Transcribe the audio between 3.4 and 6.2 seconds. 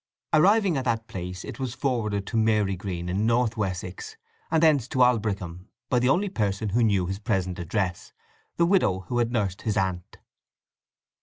Wessex, and thence to Aldbrickham by the